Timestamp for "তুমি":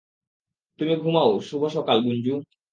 0.79-0.93